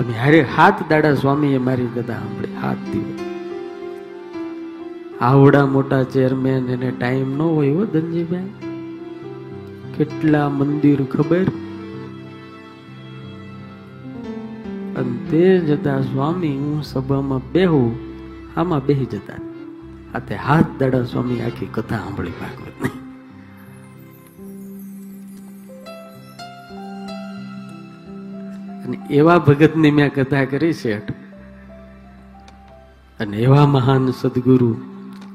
અમે 0.00 0.12
હારે 0.12 0.40
હાથ 0.56 0.80
દાડા 0.90 1.14
સ્વામીએ 1.14 1.58
મારી 1.58 1.86
કથા 1.86 2.12
સાંભળી, 2.12 2.56
હાથ 2.62 2.82
દિવસ 2.92 3.20
આવડા 5.20 5.66
મોટા 5.66 6.02
ચેરમેન 6.02 6.68
એને 6.68 6.90
ટાઈમ 6.90 7.36
ન 7.36 7.42
હોય 7.42 7.72
હો 7.72 7.84
ધનજીભાઈ. 7.84 8.50
કેટલા 9.96 10.48
મંદિર 10.48 11.04
ખબર? 11.04 11.46
અને 14.96 15.14
તે 15.30 15.44
જતા 15.58 16.00
સ્વામી 16.00 16.56
હું 16.56 16.82
સભામાં 16.82 17.52
બેહું, 17.52 17.90
આમાં 18.56 18.86
બેહી 18.86 19.04
જતા. 19.04 19.40
આતે 20.14 20.34
હાથ 20.36 20.70
દાડા 20.80 21.04
સ્વામી 21.04 21.40
આખી 21.40 21.66
કથા 21.72 21.96
સાંભળી 21.96 22.30
ભાગવતની 22.30 22.61
અને 28.84 28.98
એવા 29.10 29.38
ભગતની 29.38 29.90
મેં 29.90 30.14
કથા 30.14 30.44
કરી 30.44 30.74
છે 30.74 30.98
અને 33.20 33.36
એવા 33.36 33.66
મહાન 33.66 34.10
સદગુરુ 34.10 34.76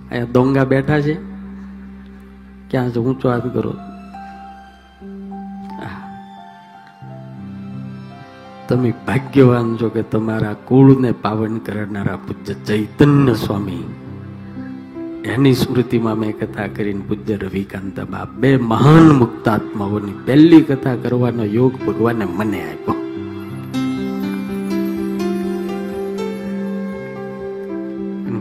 અહીંયા 0.10 0.25
દોંગા 0.33 0.63
બેઠા 0.63 1.01
છે. 1.01 1.13
ક્યાં 2.69 2.89
છે? 2.89 2.99
ઊંચો 2.99 3.29
હાથ 3.29 3.43
કરો. 3.53 3.73
તમે 8.67 8.93
ભાગ્યવાન 9.07 9.75
છો 9.75 9.89
કે 9.89 10.01
તમારા 10.01 10.53
કુળને 10.53 11.12
પાવન 11.12 11.57
કરનારા 11.57 12.15
પૂજ્ય 12.15 12.53
ચૈતન્ય 12.53 13.33
સ્વામી. 13.33 13.83
એની 15.25 15.53
સ્મૃતિમાં 15.53 16.15
મેં 16.15 16.39
કથા 16.39 16.67
કરીને 16.67 17.01
પૂજ્ય 17.07 17.36
રવિકાંત 17.36 17.99
બાપ. 17.99 18.29
બે 18.29 18.57
મહાન 18.57 19.12
મુક્તાત્માઓની 19.12 20.13
પહેલી 20.25 20.62
કથા 20.62 20.95
કરવાનો 20.95 21.43
યોગ 21.43 21.73
ભગવાને 21.88 22.25
મને 22.25 22.62
આપ્યો. 22.62 23.07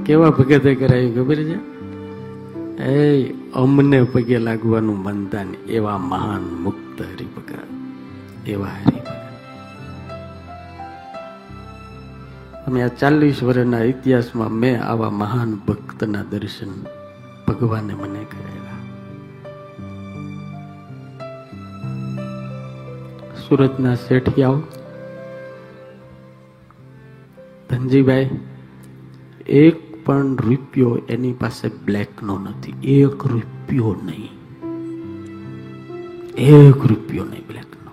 કેવા 0.07 0.31
ભગતે 0.31 0.75
કરાયું 0.75 1.15
ખબર 1.15 1.35
છે? 1.35 1.57
એ 2.83 3.33
અમને 3.53 4.03
પગે 4.03 4.39
લાગવાનું 4.39 4.99
મનતા 4.99 5.39
એવા 5.69 5.99
મહાન 5.99 6.43
મુક્ત 6.43 7.03
હરિભગત, 7.03 8.49
એવા 8.49 8.67
હરિભગત. 8.67 9.07
અમે 12.67 12.83
આ 12.83 12.89
ચાલીસ 12.89 13.43
વર્ષના 13.43 13.81
ઇતિહાસમાં 13.81 14.53
મેં 14.53 14.83
આવા 14.83 15.11
મહાન 15.11 15.55
ભક્તના 15.69 16.23
દર્શન 16.31 16.69
ભગવાને 17.49 17.95
મને 17.95 18.25
કરેલા. 18.25 18.79
સુરતના 23.49 23.95
શેઠિયાઓ, 23.95 24.63
ધનજીભાઈ, 27.71 28.31
એક 29.47 29.86
પણ 30.07 30.37
રૂપિયો 30.37 30.99
એની 31.09 31.33
પાસે 31.33 31.69
બ્લેકનો 31.85 32.39
નથી. 32.39 32.75
એક 33.01 33.27
રૂપિયો 33.27 33.97
નહીં. 34.05 34.35
એક 36.39 36.87
રૂપિયો 36.87 37.25
નહીં 37.25 37.47
બ્લેકનો 37.49 37.93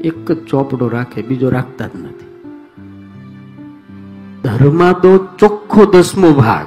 એક 0.00 0.32
જ 0.32 0.38
ચોપડો 0.44 0.88
રાખે, 0.88 1.22
બીજો 1.22 1.48
રાખતા 1.50 1.86
જ 1.86 1.90
નથી. 1.94 2.28
ધર્મમાં 4.42 5.00
તો 5.00 5.18
ચોખ્ખો 5.38 5.84
દસમો 5.84 6.30
ભાગ. 6.32 6.66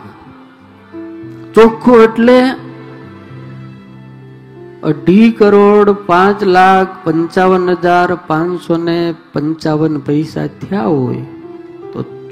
ચોખ્ખો 1.53 2.01
એટલે 2.03 2.37
અઢી 4.83 5.31
કરોડ 5.31 5.89
પાંચ 5.89 6.43
લાખ 6.43 6.87
પંચાવન 7.03 7.69
હજાર 7.69 8.15
પાંચસો 8.27 8.77
ને 8.77 9.13
પંચાવન 9.33 9.99
પૈસા 9.99 10.47
થયા 10.47 10.83
હોય. 10.83 11.25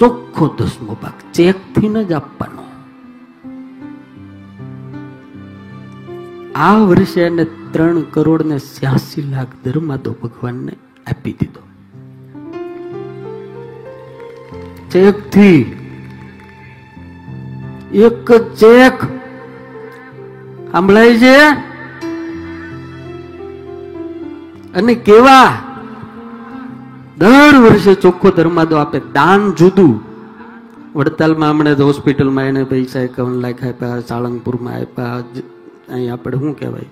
ચોખ્ખો 0.02 0.56
દસમો 0.58 0.98
ભાગ 1.02 1.34
ચેકથી 1.34 2.06
જ 2.06 2.12
આપવાનો. 2.12 2.64
આ 6.56 6.78
વર્ષે 6.78 7.22
એને 7.22 7.44
ત્રણ 7.44 8.02
કરોડ 8.02 8.42
ને 8.42 8.58
સ્યાસી 8.58 9.22
લાખ 9.22 9.48
ધર્માદો 9.66 10.16
ભગવાનને 10.24 10.72
આપી 11.08 11.34
દીધો. 11.34 11.62
ચેકથી 14.92 15.62
એક 17.94 18.32
ચેક. 18.32 19.04
સાંભળાય 20.72 21.18
છે? 21.18 21.38
અને 24.74 24.96
કેવા? 24.96 25.71
દર 27.22 27.58
વર્ષે 27.58 27.96
ચોખ્ખો 27.96 28.30
ધર્માદો 28.30 28.76
આપે. 28.76 29.00
દાન 29.00 29.52
જુદું. 29.52 30.00
વડતાલમાં 30.96 31.50
હમણાં 31.50 31.78
જ 31.78 31.82
હોસ્પિટલમાં 31.82 32.44
એને 32.44 32.64
પૈસા 32.64 33.00
એકાવન 33.00 33.32
લાખ 33.32 33.64
આપ્યા, 33.64 34.00
સાળંગપુરમાં 34.00 34.74
આપ્યા 34.74 35.24
અહીં 35.90 36.14
આપણે 36.14 36.38
શું 36.38 36.60
કહેવાય? 36.60 36.86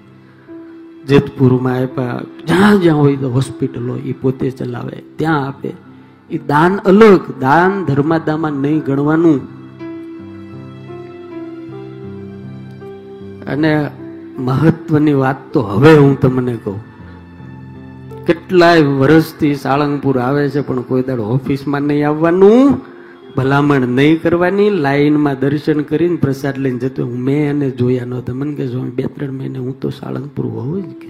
જેતપુરમાં 1.08 1.74
આપ્યા. 1.74 2.22
જ્યાં 2.48 2.82
જ્યાં 2.82 2.98
હોય 2.98 3.16
તો 3.16 3.30
હોસ્પિટલો 3.30 3.96
એ 3.96 4.14
પોતે 4.14 4.52
ચલાવે. 4.52 5.04
ત્યાં 5.16 5.48
આપે. 5.48 5.74
એ 6.30 6.38
દાન 6.38 6.78
અલગ. 6.78 7.20
દાન 7.40 7.86
ધર્માદામાં 7.86 8.52
નહીં 8.52 8.80
ગણવાનું. 8.80 9.60
અને 13.46 13.92
મહત્વની 14.40 15.14
વાત 15.14 15.36
તો 15.54 15.62
હવે 15.62 15.98
હું 15.98 16.20
તમને 16.20 16.56
કહું. 16.56 16.89
કેટલાય 18.30 18.82
વર્ષથી 18.82 19.56
સાળંગપુર 19.56 20.20
આવે 20.20 20.50
છે, 20.50 20.62
પણ 20.62 20.82
કોઈ 20.82 21.04
દાડો 21.04 21.24
ઓફિસમાં 21.24 21.82
નહીં 21.82 22.08
આવવાનું, 22.08 22.82
ભલામણ 23.38 23.88
નહીં 23.88 24.22
કરવાની, 24.22 24.70
લાઈનમાં 24.70 25.40
દર્શન 25.40 25.82
કરીને 25.82 26.16
પ્રસાદ 26.16 26.58
લઈને 26.58 26.80
જતો 26.80 27.08
મેં 27.08 27.50
એને 27.50 27.70
જોયા 27.70 28.06
નહોતા 28.06 28.34
મને 28.34 28.56
કે, 28.56 28.68
સ્વામી, 28.68 28.90
બે 28.90 29.04
ત્રણ 29.04 29.32
મહિને 29.32 29.60
હું 29.60 29.80
તો 29.80 29.90
સાળંગપુર 29.90 30.46
હોઉં 30.46 30.82
જ 30.82 30.86
કે. 30.86 31.08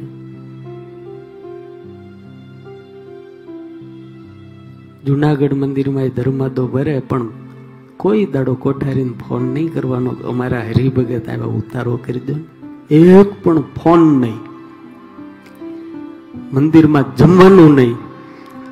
જુનાગઢ 5.06 5.54
મંદિરમાં 5.54 6.08
ધર્માદો 6.08 6.68
ભરે, 6.68 7.00
પણ 7.00 7.28
કોઈ 7.98 8.26
દાડો 8.26 8.54
કોઠારીને 8.54 9.14
ફોન 9.28 9.42
નહીં 9.42 9.74
કરવાનો. 9.74 10.10
અમારા 10.10 10.60
હરિભગત 10.60 11.30
આવ્યા, 11.30 11.46
ઉતારો 11.46 12.00
કરી 12.06 12.20
દો. 12.20 12.34
એક 12.96 13.44
પણ 13.44 13.62
ફોન 13.62 14.00
નહીં. 14.00 14.49
મંદિરમાં 16.54 17.16
જમવાનું 17.16 17.76
નહીં. 17.76 17.94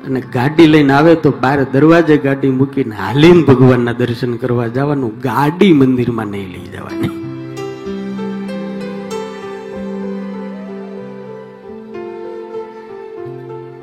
અને 0.06 0.20
ગાડી 0.20 0.66
લઈને 0.66 0.92
આવે 0.92 1.14
તો 1.14 1.30
બાર 1.30 1.66
દરવાજે 1.72 2.16
ગાડી 2.16 2.50
મૂકીને 2.50 2.96
હાલીને 2.96 3.42
ભગવાનના 3.42 3.92
દર્શન 3.92 4.36
કરવા 4.36 4.66
જવાનું, 4.66 5.18
ગાડી 5.18 5.72
મંદિરમાં 5.72 6.26
નહીં 6.26 6.52
લઈ 6.52 6.66
જવાની. 6.66 7.08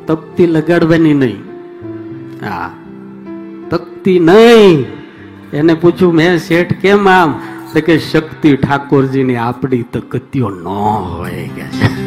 તપતી 0.07 0.47
લગાડવાની 0.47 1.13
નહીં. 1.13 1.39
હા, 2.49 2.71
તકતી 3.69 4.19
નહીં. 4.19 4.85
એને 5.53 5.73
પૂછ્યું 5.73 6.13
મેં 6.13 6.37
શેઠ 6.37 6.73
કેમ 6.73 7.09
આમ? 7.09 7.41
કે, 7.85 7.97
શક્તિ 7.99 8.55
ઠાકોરજીની 8.55 9.35
આપણી 9.35 9.81
તકતીઓ 9.81 10.49
ન 10.49 10.63
હોય. 10.63 11.49
કે 11.55 11.61
છે. 11.61 12.04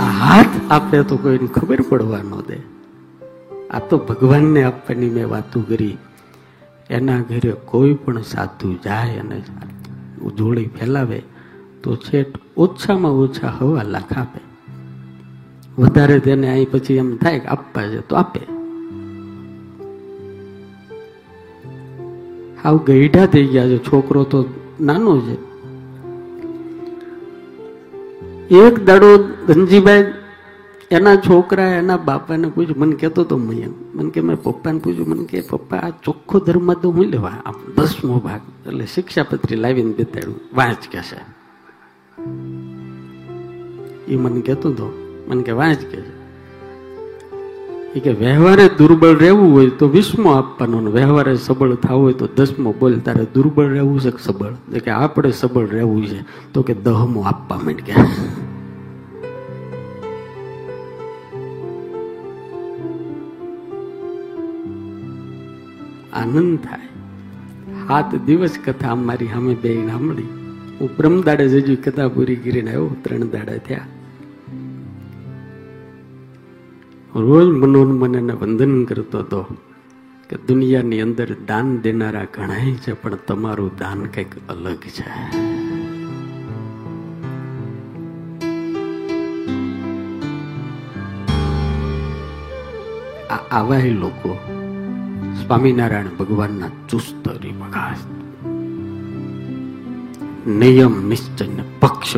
આ 0.00 0.02
હાથ 0.02 0.54
આપે 0.70 1.02
તો 1.02 1.16
કોઈને 1.16 1.46
ખબર 1.46 1.80
પડવા 1.88 2.22
ન 2.22 2.32
દે. 2.48 2.58
આ 3.70 3.78
તો 3.78 3.98
ભગવાનને 3.98 4.62
આપવાની 4.62 5.10
મેં 5.10 5.28
વાતો 5.28 5.60
કરી 5.60 5.96
એના 6.90 7.20
ઘરે 7.20 7.52
કોઈ 7.64 7.94
પણ 7.94 8.22
સાધુ 8.22 8.74
જાય 8.84 9.18
અને 9.18 9.40
જોડી 10.38 10.66
ફેલાવે, 10.66 11.22
તો 11.82 11.96
છેટ 11.96 12.38
ઓછામાં 12.56 13.12
ઓછા 13.12 13.48
હવા 13.48 13.82
લાખ 13.82 14.12
આપે. 14.18 14.40
વધારે 15.78 16.18
તેને 16.20 16.48
અહીં 16.50 16.70
પછી 16.70 16.94
એમ 16.94 17.16
થાય 17.16 17.38
કે 17.38 17.48
આપવા 17.48 17.82
છે 17.82 18.00
તો 18.00 18.16
આપે. 18.16 18.40
હાવ 22.64 22.76
ગઈઢા 22.86 23.26
થઈ 23.26 23.46
ગયા 23.46 23.68
છે. 23.68 23.78
છોકરો 23.78 24.24
તો 24.24 24.44
નાનો 24.80 25.20
છે. 25.20 25.49
એક 28.50 28.84
દાડો 28.84 29.18
ધનજીભાઈ, 29.46 30.04
એના 30.90 31.16
છોકરા, 31.16 31.66
એના 31.66 31.96
બાપાને 31.96 32.48
પૂછ્યું, 32.48 32.78
મને 32.78 32.96
કહેતો 32.96 33.24
તો 33.24 33.36
મેં 33.36 33.74
મને 33.94 34.10
કે 34.10 34.20
મેં 34.20 34.36
પપ્પાને 34.42 34.78
પૂછ્યું, 34.78 35.08
મને 35.08 35.24
કે 35.24 35.40
પપ્પા, 35.40 35.76
આ 35.76 35.90
ચોખ્ખો 35.90 36.38
ધર્મ 36.38 36.74
તો 36.74 36.90
હું 36.90 37.04
લેવા 37.04 37.28
આમ 37.28 37.54
દસમો 37.76 38.18
ભાગ, 38.18 38.40
એટલે 38.66 38.86
શિક્ષાપત્રી 38.86 39.56
લાવીને 39.56 39.92
બેતાડ્યું, 39.92 40.40
વાંચ 40.54 40.88
કે 40.90 40.98
છે. 40.98 41.20
એ 44.12 44.16
મને 44.16 44.40
કહેતો 44.40 44.70
હતો 44.70 44.92
મને 45.28 45.42
કે 45.42 45.52
વાંચ 45.52 45.78
કે 45.78 46.00
છે. 46.00 46.19
કે 47.90 48.12
વ્યવહારે 48.12 48.68
દુર્બળ 48.68 49.18
રહેવું 49.18 49.52
હોય 49.52 49.70
તો 49.70 49.88
વીસમો 49.88 50.30
આપવાનો 50.30 50.90
વ્યવહારે 50.90 51.36
સબળ 51.36 51.74
થવું 51.74 52.02
હોય 52.02 52.12
તો 52.12 52.26
દસમો 52.36 52.72
બોલ, 52.72 52.98
તારે 52.98 53.26
દુર્બળ 53.34 53.66
રહેવું 53.66 54.00
છે 54.00 54.10
કે 54.10 54.16
સબળ? 54.20 54.78
કે 54.78 54.90
આપણે 54.90 55.30
સબળ 55.30 55.66
રહેવું 55.66 56.06
છે. 56.06 56.24
તો 56.52 56.62
કે 56.62 56.74
દહમો 56.74 57.20
આપવા 57.20 57.56
માંડ 57.56 57.80
કે 57.80 57.92
આનંદ 66.12 66.58
થાય. 66.58 66.78
સાત 67.86 68.14
દિવસ 68.14 68.58
કથા 68.64 68.88
અમારી 68.88 69.26
સામે 69.26 69.54
બે 69.54 69.86
સાંભળી. 69.86 70.22
હું 70.80 70.90
બ્રહ્મદાડે 70.96 71.48
જજુ 71.48 71.76
કથા 71.84 72.08
પૂરી 72.08 72.36
કરીને 72.36 72.70
આવ્યો, 72.70 72.96
ત્રણ 73.02 73.18
દાડા 73.18 73.56
થયા. 73.56 73.80
રોજ 77.14 77.48
મનોન્મન 77.48 78.14
એને 78.14 78.32
વંદન 78.32 78.84
કરતો 78.84 79.18
હતો 79.18 79.42
કે 80.28 80.36
દુનિયાની 80.36 81.00
અંદર 81.00 81.34
દાન 81.48 81.80
દેનારા 81.80 82.24
ઘણાય 82.24 82.74
છે, 82.74 82.92
પણ 82.92 83.14
તમારું 83.14 83.70
દાન 83.78 84.04
કંઈક 84.04 84.48
અલગ 84.48 84.78
છે. 84.78 85.04
આવા 93.50 93.78
લોકો 93.78 94.38
સ્વામિનારાયણ 95.42 96.06
ભગવાનના 96.18 96.68
ચુસ્ત 96.88 97.28
હરિભગાસ 97.28 97.98
નિયમ, 100.46 101.08
નિશ્ચય 101.08 101.46
ને 101.46 101.62
પક્ષ 101.80 102.16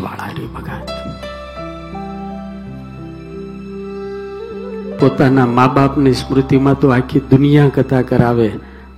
પોતાના 5.03 5.47
મા 5.47 5.69
બાપની 5.69 6.13
સ્મૃતિમાં 6.13 6.79
તો 6.79 6.89
આખી 6.89 7.21
દુનિયા 7.31 7.69
કથા 7.69 8.03
કરાવે. 8.03 8.53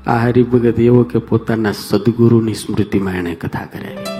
આ 0.06 0.16
હરિભગત 0.16 0.80
એવો 0.80 1.02
કે 1.02 1.18
પોતાના 1.18 1.72
સદગુરુની 1.72 2.54
સ્મૃતિમાં 2.54 3.14
એને 3.14 3.34
કથા 3.34 3.64
કરાવી. 3.64 4.12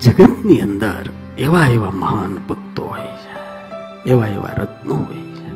જગતની 0.00 0.60
અંદર 0.60 1.10
એવા 1.38 1.66
એવા 1.66 1.90
મહાન 1.90 2.36
ભક્તો 2.48 2.82
હોય 2.84 3.10
છે, 3.22 3.34
એવા 4.10 4.26
એવા 4.26 4.54
રત્નો 4.58 4.94
હોય 4.94 5.24
છે. 5.36 5.50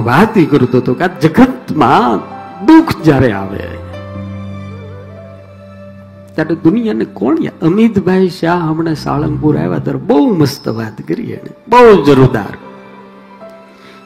વાત 0.00 0.38
ઈ 0.38 0.46
કરતો 0.46 0.78
હતો 0.78 0.94
કે 0.94 1.04
આ 1.04 1.18
જગતમાં 1.22 2.33
દુઃખ 2.68 2.92
જ્યારે 3.06 3.30
આવે. 3.32 3.62
ત્યારે 6.34 6.54
દુનિયાને 6.66 7.06
કોણ 7.20 7.36
અમિતભાઈ 7.70 8.28
શાહ 8.40 8.60
હમણાં 8.68 9.00
સાળંગપુર 9.06 9.54
આવ્યા 9.56 9.78
ત્યારે 9.78 10.04
બહુ 10.10 10.20
મસ્ત 10.34 10.68
વાત 10.78 11.02
કરી 11.08 11.32
એને 11.38 11.50
બહુ 11.68 11.82
જોરદાર 12.08 12.54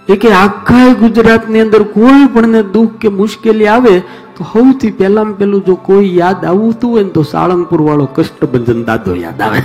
એ 0.09 0.17
કે 0.17 0.31
આખા 0.43 0.89
ગુજરાતની 1.03 1.61
અંદર 1.61 1.83
કોઈ 1.97 2.29
પણ 2.35 2.71
દુઃખ 2.77 2.95
કે 3.01 3.09
મુશ્કેલી 3.21 3.69
આવે, 3.75 3.95
તો 4.37 4.45
સૌથી 4.53 4.93
પહેલામાં 5.01 5.37
પેલું 5.41 5.65
જો 5.67 5.75
કોઈ 5.89 6.17
યાદ 6.17 6.45
આવતું 6.45 6.91
હોય 6.93 7.05
ને 7.09 7.13
તો 7.17 7.23
સાળંગપુર 7.33 7.81
વાળો 7.89 8.07
કષ્ટભંજન 8.17 8.81
દાદો 8.85 9.15
યાદ 9.25 9.41
આવે. 9.41 9.61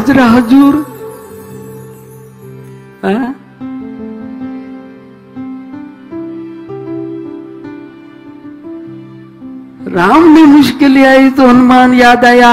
हाजरा 0.00 0.26
हजूर 0.26 0.74
राम 9.88 10.22
ने 10.34 10.44
मुश्किल 10.46 10.96
आई 11.06 11.30
तो 11.30 11.48
हनुमान 11.48 11.94
याद 11.94 12.24
आया। 12.24 12.52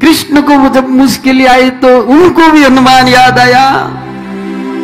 कृष्ण 0.00 0.42
को 0.48 0.56
जब 0.74 0.88
मुश्किल 0.96 1.46
आई 1.48 1.70
तो 1.84 1.90
उनको 2.00 2.50
भी 2.52 2.64
हनुमान 2.64 3.08
याद 3.08 3.38
आया। 3.38 3.64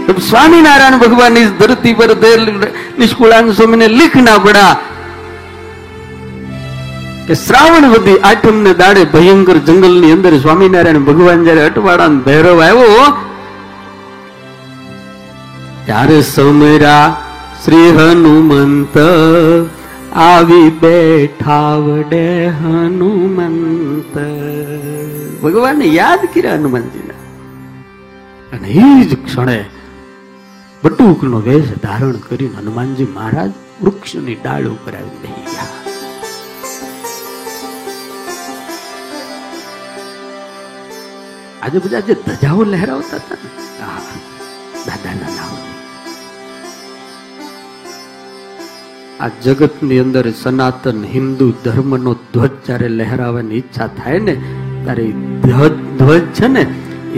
जब 0.08 0.18
स्वामीनारायण 0.20 0.98
भगवान 0.98 1.36
इस 1.38 1.50
धरती 1.58 1.92
पर 2.00 2.16
निष्कुलान 2.98 3.52
स्वामी 3.52 3.76
ने 3.76 3.88
लिखना 3.90 4.38
पड़ा 4.38 4.66
કે 7.26 7.34
શ્રાવણ 7.34 7.84
વધી 7.90 8.18
આઠમ 8.18 8.56
ને 8.62 8.72
દાડે 8.74 9.04
ભયંકર 9.04 9.56
જંગલની 9.58 10.12
અંદર 10.12 10.38
સ્વામિનારાયણ 10.38 10.98
ભગવાન 10.98 11.44
જયારે 11.44 11.62
અટવાડા 11.64 12.08
ભૈરવ 12.08 12.62
આવ્યો, 12.62 13.04
ત્યારે 15.86 16.20
સમરા 16.20 17.16
શ્રી 17.64 17.90
હનુમંત 17.90 18.96
આવી 20.14 20.70
બેઠા 20.70 21.76
હનુમંત. 22.60 24.16
ભગવાનને 25.42 25.84
યાદ 25.84 26.18
કર્યા 26.34 26.54
હનુમાનજીને. 26.54 27.14
અને 28.52 28.68
એ 28.68 29.04
જ 29.04 29.24
ક્ષણે 29.24 29.64
બટુકનો 30.84 31.40
વેશ 31.40 31.70
ધારણ 31.82 32.12
કરીને 32.12 32.56
હનુમાનજી 32.58 33.08
મહારાજ 33.14 33.50
વૃક્ષની 33.82 34.34
ડાળ 34.34 34.66
ઉપર 34.66 34.92
આવી 34.92 35.28
ગયા. 35.28 35.81
આજે 41.62 41.78
બધા 41.78 42.06
જે 42.06 42.14
ધજાઓ 42.26 42.62
લહેરાવતા 42.70 43.18
હતા 43.24 43.36
ને 43.42 43.50
દાદાના 44.86 45.32
નામ. 45.36 45.52
આ 49.24 49.30
જગતની 49.44 50.00
અંદર 50.04 50.26
સનાતન 50.40 50.98
હિન્દુ 51.14 51.46
ધર્મનો 51.64 52.14
ધ્વજ 52.34 52.56
જ્યારે 52.66 52.88
લહેરાવાની 52.98 53.60
ઈચ્છા 53.60 53.88
થાય 54.00 54.24
ને, 54.28 54.34
ત્યારે 54.84 55.06
ધ્વજ 55.44 55.72
ધ્વજ 56.00 56.26
છે 56.38 56.48
ને 56.56 56.64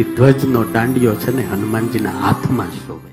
એ 0.01 0.05
ધ્વજનો 0.16 0.62
દાંડિયો 0.76 1.16
છે 1.24 1.36
ને 1.38 1.49
હનુમાનજીના 1.53 2.16
હાથમાં 2.22 2.72
શોભે. 2.78 3.11